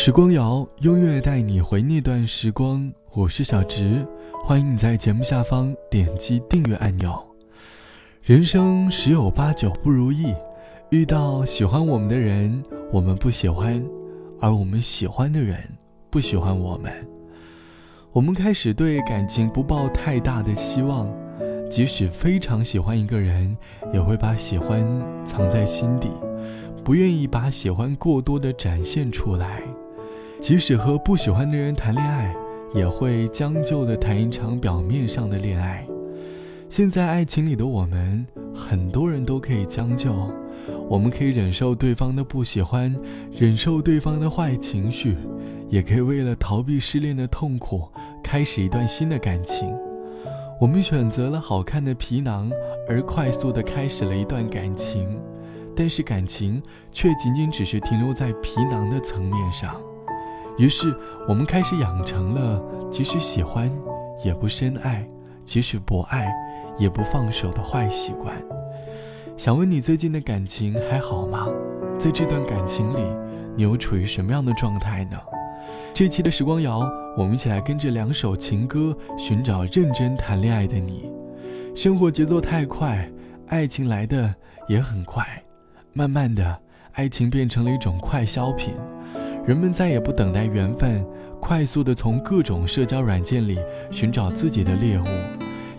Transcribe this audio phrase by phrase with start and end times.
[0.00, 2.88] 时光谣，音乐带你回那段时光。
[3.14, 4.06] 我是小直，
[4.44, 7.20] 欢迎你在节目下方点击订阅按钮。
[8.22, 10.32] 人生十有八九不如意，
[10.90, 13.82] 遇到喜欢我们的人，我们不喜欢；
[14.40, 15.58] 而我们喜欢的人，
[16.10, 16.92] 不喜欢我们。
[18.12, 21.12] 我们开始对感情不抱太大的希望，
[21.68, 23.54] 即使非常喜欢一个人，
[23.92, 24.80] 也会把喜欢
[25.24, 26.08] 藏在心底，
[26.84, 29.60] 不愿意把喜欢过多的展现出来。
[30.40, 32.34] 即使和不喜欢的人谈恋爱，
[32.72, 35.84] 也会将就的谈一场表面上的恋爱。
[36.68, 38.24] 现在爱情里的我们，
[38.54, 40.30] 很多人都可以将就，
[40.88, 42.94] 我们可以忍受对方的不喜欢，
[43.32, 45.16] 忍受对方的坏情绪，
[45.68, 47.88] 也可以为了逃避失恋的痛苦，
[48.22, 49.74] 开始一段新的感情。
[50.60, 52.50] 我们选择了好看的皮囊，
[52.88, 55.18] 而快速的开始了一段感情，
[55.74, 59.74] 但是感情却仅仅只是停留在皮囊的层面上。
[60.58, 60.92] 于是，
[61.28, 62.60] 我们开始养成了
[62.90, 63.70] 即使喜欢
[64.24, 65.08] 也不深爱，
[65.44, 66.28] 即使不爱
[66.76, 68.34] 也不放手的坏习惯。
[69.36, 71.46] 想问你最近的感情还好吗？
[71.96, 73.00] 在这段感情里，
[73.54, 75.16] 你又处于什么样的状态呢？
[75.94, 76.80] 这期的时光谣，
[77.16, 81.08] 我们一起来跟着两首情歌，寻找认真谈恋爱的你。
[81.76, 83.08] 生活节奏太快，
[83.46, 84.34] 爱情来的
[84.66, 85.24] 也很快，
[85.92, 86.58] 慢慢的，
[86.94, 88.74] 爱情变成了一种快消品。
[89.48, 91.02] 人们再也不等待缘分，
[91.40, 93.58] 快速的从各种社交软件里
[93.90, 95.04] 寻找自己的猎物，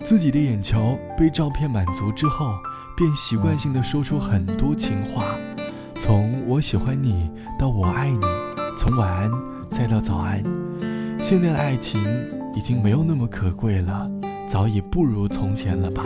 [0.00, 2.52] 自己的眼球被照片满足之后，
[2.96, 5.22] 便习惯性的说出很多情话，
[5.94, 8.20] 从我喜欢你到我爱你，
[8.76, 9.30] 从晚安
[9.70, 10.42] 再到早安。
[11.16, 12.02] 现在的爱情
[12.56, 14.10] 已经没有那么可贵了，
[14.48, 16.02] 早已不如从前了吧。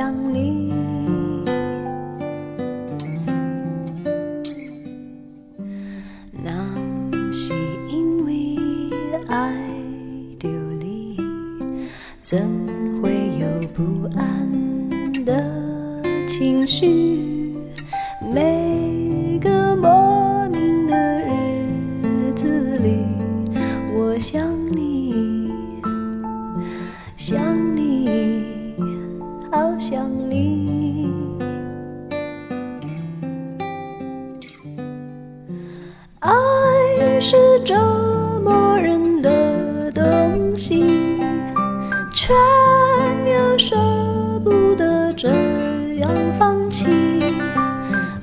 [0.00, 1.29] 想你。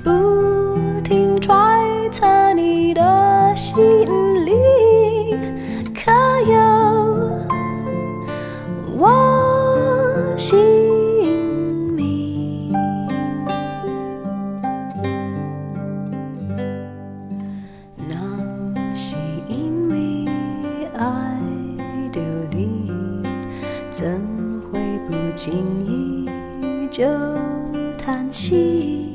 [0.02, 3.76] 不停揣测你的心
[4.46, 4.52] 里，
[5.94, 6.10] 可
[6.50, 6.56] 有
[8.96, 10.58] 我姓
[11.94, 12.72] 名？
[18.08, 18.14] 那
[18.94, 19.14] 是
[19.48, 20.26] 因为
[20.96, 21.38] 爱
[22.10, 22.20] 着
[22.50, 22.90] 你。
[23.90, 24.06] 怎
[24.72, 25.52] 会不经
[25.84, 26.28] 意
[26.90, 27.04] 就
[28.08, 29.07] 叹息？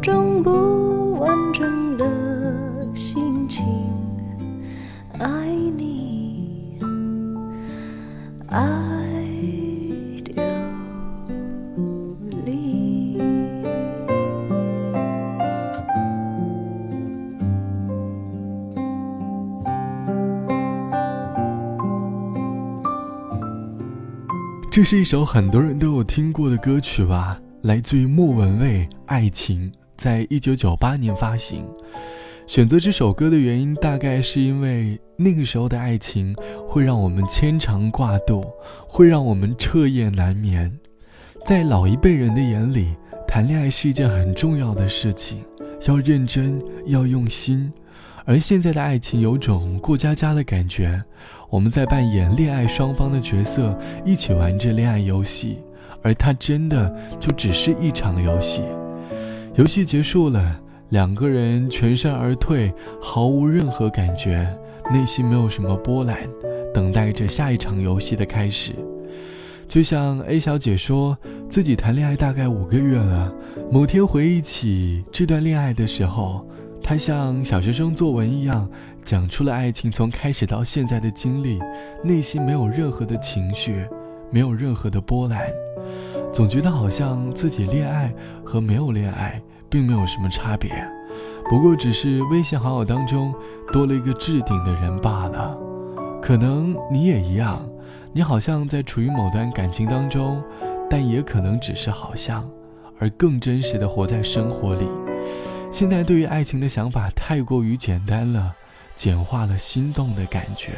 [0.00, 3.62] 种不完整的心情，
[5.18, 6.78] 爱你，
[8.48, 8.64] 爱
[10.24, 10.42] 流
[12.46, 13.18] 离。
[24.70, 29.70] 这是一首很多人都有听过的歌曲吧，来自于莫文蔚，《爱情》
[30.00, 31.62] 在一九九八年发行。
[32.46, 36.34] 选择这首歌的原因，大概是因为那个时候的爱情
[36.66, 38.42] 会让我们牵肠挂肚，
[38.88, 40.74] 会让我们彻夜难眠。
[41.44, 42.96] 在老一辈人的眼里，
[43.28, 45.44] 谈恋爱是一件很重要的事情，
[45.86, 47.70] 要认真，要用心。
[48.24, 50.98] 而现在的爱情有种过家家的感觉，
[51.50, 55.58] 我们在扮演恋爱双方的角色，一起玩着恋爱游戏，
[56.02, 58.62] 而它真的就只是一场游戏。
[59.56, 60.58] 游戏结束了，
[60.90, 64.48] 两个人全身而退，毫无任何感觉，
[64.92, 66.16] 内心没有什么波澜，
[66.72, 68.72] 等待着下一场游戏的开始。
[69.68, 71.16] 就像 A 小姐说
[71.48, 73.32] 自己谈恋爱大概五个月了，
[73.70, 76.46] 某天回忆起这段恋爱的时候。
[76.82, 78.68] 她像小学生作文一样
[79.04, 81.58] 讲出了爱情从开始到现在的经历，
[82.02, 83.84] 内心没有任何的情绪，
[84.30, 85.42] 没有任何的波澜，
[86.32, 88.12] 总觉得好像自己恋爱
[88.44, 90.70] 和没有恋爱并没有什么差别，
[91.48, 93.34] 不过只是微信好友当中
[93.72, 95.56] 多了一个置顶的人罢了。
[96.22, 97.68] 可能你也一样，
[98.12, 100.42] 你好像在处于某段感情当中，
[100.88, 102.48] 但也可能只是好像，
[102.98, 104.86] 而更真实的活在生活里。
[105.72, 108.52] 现在对于爱情的想法太过于简单了，
[108.96, 110.72] 简化了心动的感觉。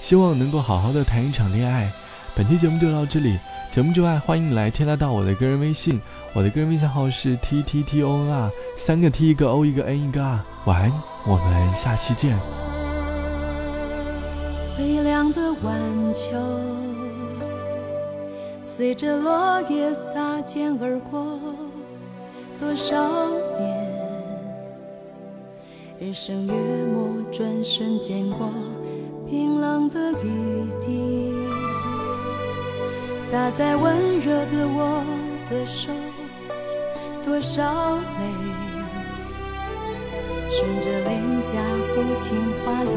[0.00, 1.90] 希望能够好好的谈一场恋爱。
[2.36, 3.38] 本期节目就到这里，
[3.74, 6.00] 节目之外欢迎你来添加到我的个人微信，
[6.32, 8.48] 我的个人微信号是 t t t o n r，
[8.78, 10.40] 三个 t 一个 o 一个 n 一个 r。
[10.66, 10.92] 晚安，
[11.26, 12.38] 我们下期见。
[14.78, 15.76] 微凉的晚
[16.14, 16.38] 秋，
[18.62, 21.40] 随着落叶擦肩而过，
[22.60, 22.94] 多少
[23.58, 23.90] 年。
[25.98, 28.52] 日升月没，转瞬间过，
[29.28, 31.34] 冰冷的雨滴
[33.32, 35.04] 打在温热的我
[35.50, 35.90] 的手，
[37.24, 38.00] 多少泪
[40.48, 41.52] 顺着脸颊
[41.94, 42.90] 不停滑落，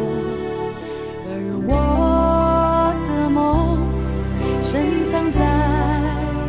[1.26, 1.30] 而
[1.68, 3.80] 我的梦
[4.62, 5.42] 深藏在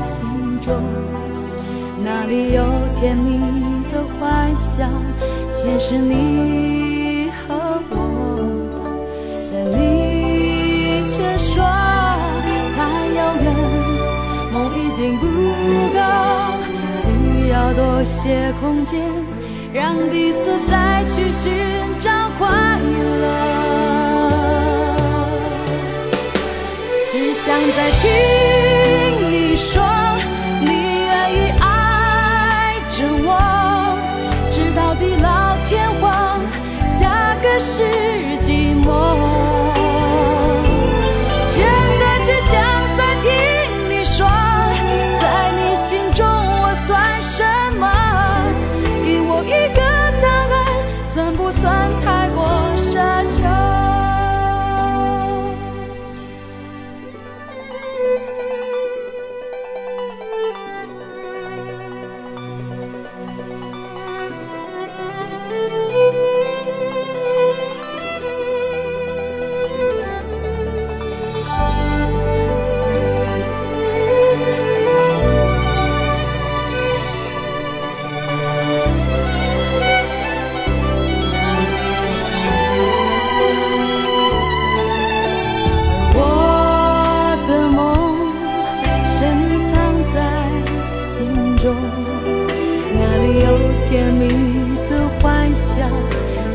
[0.05, 0.29] 心
[0.61, 0.75] 中，
[2.05, 2.63] 那里有
[2.95, 3.39] 甜蜜
[3.91, 4.91] 的幻想。
[5.51, 6.88] 全是你
[14.99, 15.27] 已经不
[15.95, 16.01] 够，
[16.93, 19.01] 需要多些空间，
[19.73, 21.53] 让彼此再去寻
[22.01, 22.49] 找快
[23.21, 23.29] 乐。
[27.09, 28.11] 只想再听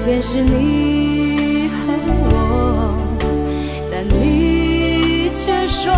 [0.03, 1.93] 全是你和
[2.25, 2.93] 我，
[3.89, 5.93] 但你却说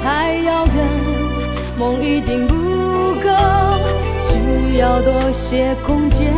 [0.00, 0.76] 太遥远，
[1.76, 2.54] 梦已经不
[3.20, 3.28] 够，
[4.20, 6.32] 需要多些空间，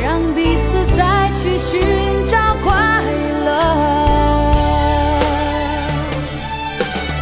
[0.00, 1.80] 让彼此再去寻
[2.24, 2.72] 找快
[3.44, 3.50] 乐。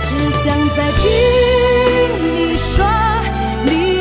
[0.04, 0.44] 只想
[0.76, 1.00] 再听
[2.34, 2.84] 你说。
[3.64, 3.97] 你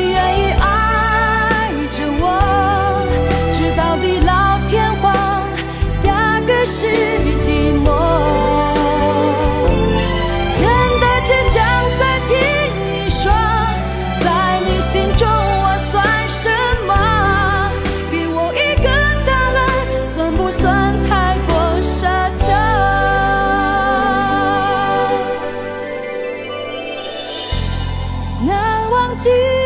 [29.28, 29.57] do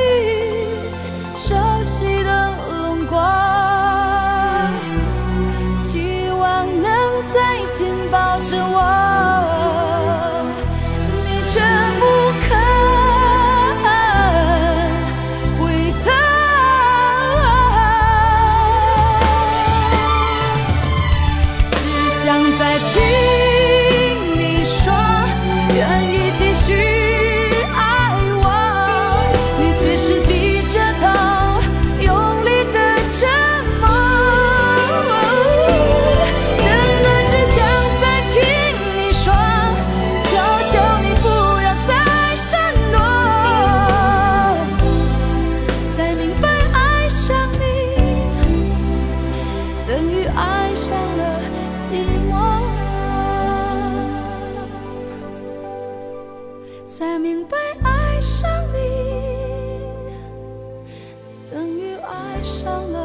[62.42, 63.01] 少了